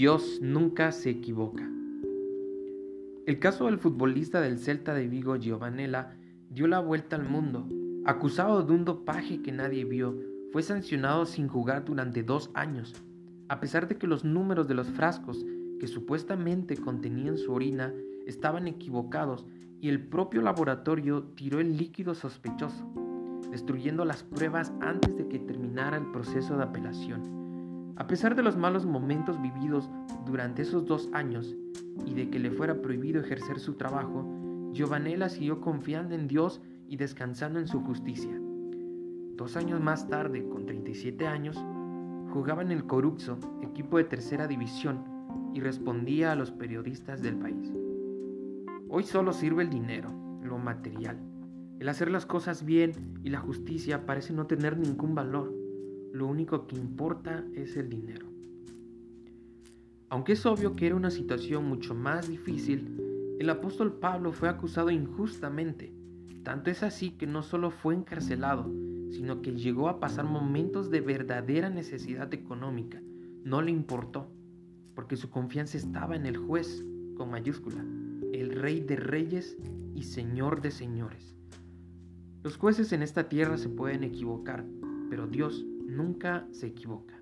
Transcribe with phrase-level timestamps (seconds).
[0.00, 1.70] Dios nunca se equivoca.
[3.26, 6.16] El caso del futbolista del Celta de Vigo, Giovanella,
[6.48, 7.68] dio la vuelta al mundo.
[8.06, 10.18] Acusado de un dopaje que nadie vio,
[10.52, 12.94] fue sancionado sin jugar durante dos años.
[13.50, 15.44] A pesar de que los números de los frascos
[15.78, 17.92] que supuestamente contenían su orina
[18.26, 19.44] estaban equivocados
[19.82, 22.90] y el propio laboratorio tiró el líquido sospechoso,
[23.50, 27.39] destruyendo las pruebas antes de que terminara el proceso de apelación.
[28.00, 29.90] A pesar de los malos momentos vividos
[30.24, 31.54] durante esos dos años
[32.06, 34.26] y de que le fuera prohibido ejercer su trabajo,
[34.72, 38.40] Giovanella siguió confiando en Dios y descansando en su justicia.
[39.36, 41.62] Dos años más tarde, con 37 años,
[42.32, 45.04] jugaba en el Coruxo, equipo de tercera división,
[45.52, 47.70] y respondía a los periodistas del país.
[48.88, 50.08] Hoy solo sirve el dinero,
[50.42, 51.18] lo material.
[51.78, 52.92] El hacer las cosas bien
[53.22, 55.59] y la justicia parece no tener ningún valor.
[56.12, 58.26] Lo único que importa es el dinero.
[60.08, 62.96] Aunque es obvio que era una situación mucho más difícil,
[63.38, 65.94] el apóstol Pablo fue acusado injustamente.
[66.42, 68.70] Tanto es así que no solo fue encarcelado,
[69.10, 73.00] sino que llegó a pasar momentos de verdadera necesidad económica.
[73.44, 74.32] No le importó,
[74.96, 76.84] porque su confianza estaba en el juez,
[77.16, 77.84] con mayúscula,
[78.32, 79.56] el rey de reyes
[79.94, 81.36] y señor de señores.
[82.42, 84.64] Los jueces en esta tierra se pueden equivocar,
[85.08, 87.18] pero Dios nunca se equivoca.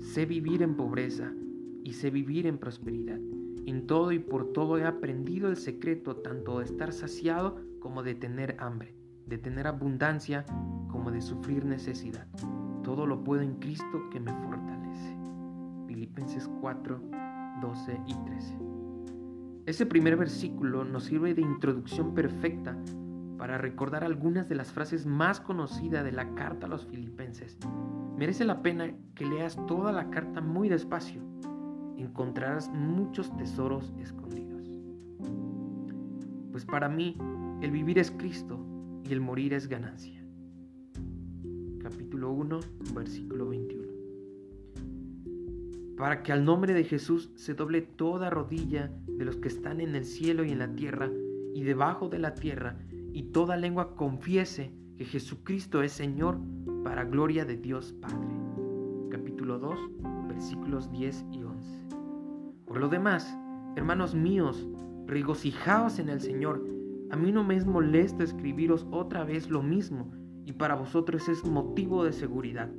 [0.00, 1.32] Sé vivir en pobreza
[1.82, 3.18] y sé vivir en prosperidad.
[3.66, 8.14] En todo y por todo he aprendido el secreto tanto de estar saciado como de
[8.14, 8.94] tener hambre,
[9.26, 10.44] de tener abundancia
[10.88, 12.26] como de sufrir necesidad.
[12.82, 15.16] Todo lo puedo en Cristo que me fortalece.
[15.86, 17.00] Filipenses 4,
[17.60, 18.58] 12 y 13.
[19.66, 22.76] Ese primer versículo nos sirve de introducción perfecta
[23.42, 27.58] para recordar algunas de las frases más conocidas de la carta a los filipenses.
[28.16, 31.20] Merece la pena que leas toda la carta muy despacio.
[31.96, 34.68] Encontrarás muchos tesoros escondidos.
[36.52, 37.18] Pues para mí,
[37.60, 38.64] el vivir es Cristo
[39.02, 40.24] y el morir es ganancia.
[41.80, 42.60] Capítulo 1,
[42.94, 43.88] versículo 21.
[45.96, 49.96] Para que al nombre de Jesús se doble toda rodilla de los que están en
[49.96, 51.10] el cielo y en la tierra
[51.56, 52.76] y debajo de la tierra
[53.12, 56.38] y toda lengua confiese que Jesucristo es Señor
[56.82, 58.28] para gloria de Dios Padre.
[59.10, 59.78] Capítulo 2,
[60.28, 61.82] versículos 10 y 11.
[62.66, 63.36] Por lo demás,
[63.76, 64.66] hermanos míos,
[65.06, 66.64] regocijaos en el Señor.
[67.10, 70.10] A mí no me es molesto escribiros otra vez lo mismo,
[70.46, 72.70] y para vosotros es motivo de seguridad.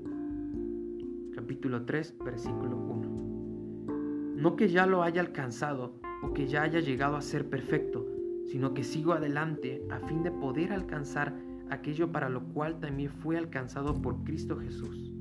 [1.36, 4.36] Capítulo 3, versículo 1.
[4.38, 8.08] No que ya lo haya alcanzado o que ya haya llegado a ser perfecto,
[8.46, 11.34] sino que sigo adelante a fin de poder alcanzar
[11.70, 15.12] aquello para lo cual también fue alcanzado por Cristo Jesús.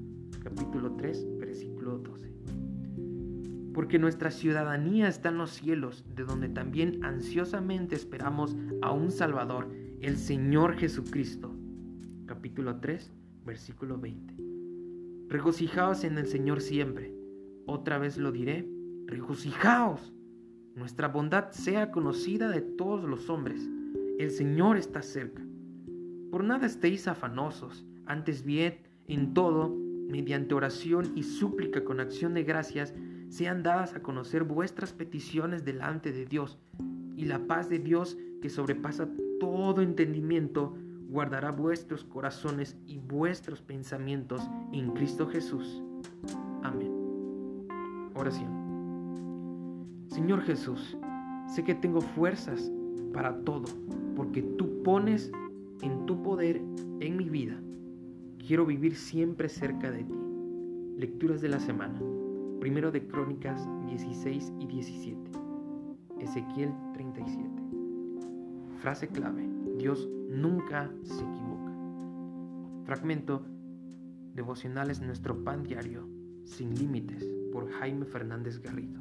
[0.43, 2.33] Capítulo 3, versículo 12.
[3.73, 9.71] Porque nuestra ciudadanía está en los cielos, de donde también ansiosamente esperamos a un Salvador,
[10.01, 11.55] el Señor Jesucristo.
[12.27, 13.13] Capítulo 3,
[13.47, 14.37] versículo 20.
[15.29, 17.15] Regocijaos en el Señor siempre.
[17.65, 18.69] Otra vez lo diré,
[19.07, 20.12] regocijaos
[20.75, 23.69] nuestra bondad sea conocida de todos los hombres.
[24.19, 25.43] El Señor está cerca.
[26.31, 29.69] Por nada estéis afanosos, antes bien, en todo,
[30.09, 32.95] mediante oración y súplica con acción de gracias,
[33.29, 36.59] sean dadas a conocer vuestras peticiones delante de Dios,
[37.17, 39.09] y la paz de Dios, que sobrepasa
[39.41, 40.77] todo entendimiento,
[41.09, 45.83] guardará vuestros corazones y vuestros pensamientos en Cristo Jesús.
[46.63, 46.91] Amén.
[48.15, 48.62] Oración.
[50.13, 50.99] Señor Jesús,
[51.47, 52.71] sé que tengo fuerzas
[53.15, 53.65] para todo,
[54.15, 55.33] porque tú pones
[55.81, 56.61] en tu poder
[57.01, 57.59] en mi vida.
[58.47, 60.21] Quiero vivir siempre cerca de ti.
[60.99, 61.99] Lecturas de la semana.
[62.61, 65.31] Primero de Crónicas 16 y 17.
[66.21, 67.49] Ezequiel 37.
[68.83, 69.49] Frase clave.
[69.79, 71.73] Dios nunca se equivoca.
[72.85, 73.47] Fragmento.
[74.35, 76.07] Devocionales Nuestro Pan Diario.
[76.45, 77.33] Sin Límites.
[77.51, 79.01] Por Jaime Fernández Garrido.